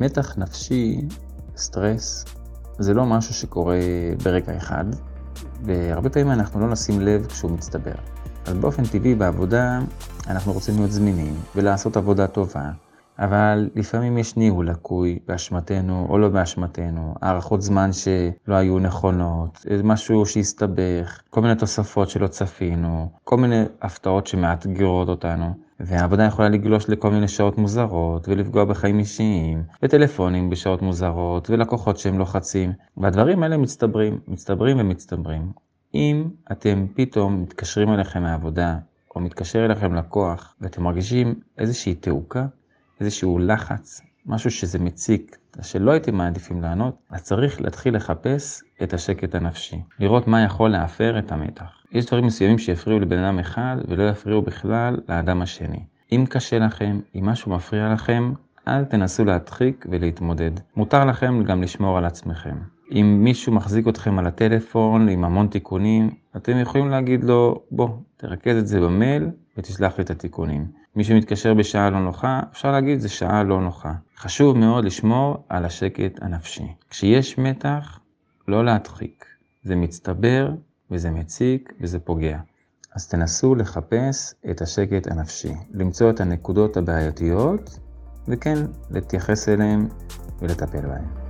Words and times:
מתח 0.00 0.38
נפשי, 0.38 1.00
סטרס, 1.56 2.24
זה 2.78 2.94
לא 2.94 3.06
משהו 3.06 3.34
שקורה 3.34 3.76
ברגע 4.24 4.56
אחד, 4.56 4.84
והרבה 5.64 6.10
פעמים 6.10 6.30
אנחנו 6.30 6.60
לא 6.60 6.68
נשים 6.68 7.00
לב 7.00 7.26
כשהוא 7.26 7.50
מצטבר. 7.50 7.94
אז 8.46 8.54
באופן 8.54 8.84
טבעי 8.84 9.14
בעבודה 9.14 9.80
אנחנו 10.26 10.52
רוצים 10.52 10.76
להיות 10.76 10.92
זמינים 10.92 11.34
ולעשות 11.56 11.96
עבודה 11.96 12.26
טובה, 12.26 12.70
אבל 13.18 13.70
לפעמים 13.74 14.18
יש 14.18 14.36
ניהול 14.36 14.68
לקוי 14.70 15.18
באשמתנו 15.28 16.06
או 16.08 16.18
לא 16.18 16.28
באשמתנו, 16.28 17.14
הערכות 17.22 17.62
זמן 17.62 17.90
שלא 17.92 18.54
היו 18.54 18.78
נכונות, 18.78 19.66
משהו 19.84 20.26
שהסתבך, 20.26 21.22
כל 21.30 21.40
מיני 21.40 21.54
תוספות 21.54 22.10
שלא 22.10 22.26
צפינו, 22.26 23.10
כל 23.24 23.36
מיני 23.36 23.62
הפתעות 23.82 24.26
שמאתגרות 24.26 25.08
אותנו. 25.08 25.54
והעבודה 25.80 26.24
יכולה 26.24 26.48
לגלוש 26.48 26.88
לכל 26.88 27.10
מיני 27.10 27.28
שעות 27.28 27.58
מוזרות, 27.58 28.28
ולפגוע 28.28 28.64
בחיים 28.64 28.98
אישיים, 28.98 29.62
וטלפונים 29.82 30.50
בשעות 30.50 30.82
מוזרות, 30.82 31.50
ולקוחות 31.50 31.98
שהם 31.98 32.18
לוחצים, 32.18 32.72
והדברים 32.96 33.42
האלה 33.42 33.56
מצטברים, 33.56 34.18
מצטברים 34.28 34.80
ומצטברים. 34.80 35.52
אם 35.94 36.28
אתם 36.52 36.86
פתאום 36.94 37.42
מתקשרים 37.42 37.88
אליכם 37.88 38.22
מהעבודה, 38.22 38.78
או 39.16 39.20
מתקשר 39.20 39.64
אליכם 39.64 39.94
לקוח, 39.94 40.54
ואתם 40.60 40.82
מרגישים 40.82 41.34
איזושהי 41.58 41.94
תעוקה, 41.94 42.46
איזשהו 43.00 43.38
לחץ, 43.38 44.00
משהו 44.26 44.50
שזה 44.50 44.78
מציק, 44.78 45.36
שלא 45.62 45.90
הייתם 45.90 46.14
מעדיפים 46.14 46.62
לענות, 46.62 46.94
אז 47.10 47.22
צריך 47.22 47.60
להתחיל 47.60 47.96
לחפש 47.96 48.62
את 48.82 48.94
השקט 48.94 49.34
הנפשי. 49.34 49.80
לראות 49.98 50.26
מה 50.28 50.44
יכול 50.44 50.70
להפר 50.70 51.18
את 51.18 51.32
המתח. 51.32 51.78
יש 51.92 52.06
דברים 52.06 52.26
מסוימים 52.26 52.58
שיפריעו 52.58 53.00
לבן 53.00 53.18
אדם 53.18 53.38
אחד 53.38 53.76
ולא 53.88 54.08
יפריעו 54.08 54.42
בכלל 54.42 54.96
לאדם 55.08 55.42
השני. 55.42 55.84
אם 56.12 56.24
קשה 56.28 56.58
לכם, 56.58 57.00
אם 57.14 57.26
משהו 57.26 57.52
מפריע 57.52 57.92
לכם, 57.92 58.32
אל 58.68 58.84
תנסו 58.84 59.24
להדחיק 59.24 59.86
ולהתמודד. 59.90 60.50
מותר 60.76 61.04
לכם 61.04 61.42
גם 61.44 61.62
לשמור 61.62 61.98
על 61.98 62.04
עצמכם. 62.04 62.56
אם 62.92 63.20
מישהו 63.24 63.52
מחזיק 63.52 63.88
אתכם 63.88 64.18
על 64.18 64.26
הטלפון 64.26 65.08
עם 65.08 65.24
המון 65.24 65.46
תיקונים, 65.46 66.10
אתם 66.36 66.58
יכולים 66.58 66.88
להגיד 66.88 67.24
לו, 67.24 67.62
בוא, 67.70 67.88
תרכז 68.16 68.56
את 68.56 68.66
זה 68.66 68.80
במייל 68.80 69.30
ותשלח 69.58 69.98
לי 69.98 70.04
את 70.04 70.10
התיקונים. 70.10 70.66
מי 70.96 71.04
שמתקשר 71.04 71.54
בשעה 71.54 71.90
לא 71.90 72.00
נוחה, 72.00 72.40
אפשר 72.52 72.72
להגיד 72.72 73.00
זה 73.00 73.08
שעה 73.08 73.42
לא 73.42 73.60
נוחה. 73.60 73.92
חשוב 74.16 74.58
מאוד 74.58 74.84
לשמור 74.84 75.44
על 75.48 75.64
השקט 75.64 76.22
הנפשי. 76.22 76.66
כשיש 76.90 77.38
מתח, 77.38 78.00
לא 78.48 78.64
להדחיק. 78.64 79.24
זה 79.64 79.76
מצטבר 79.76 80.50
וזה 80.90 81.10
מציק 81.10 81.72
וזה 81.80 81.98
פוגע. 81.98 82.38
אז 82.94 83.08
תנסו 83.08 83.54
לחפש 83.54 84.34
את 84.50 84.62
השקט 84.62 85.06
הנפשי, 85.06 85.54
למצוא 85.70 86.10
את 86.10 86.20
הנקודות 86.20 86.76
הבעייתיות, 86.76 87.78
וכן, 88.28 88.58
להתייחס 88.90 89.48
אליהן 89.48 89.88
ולטפל 90.40 90.86
בהן. 90.86 91.27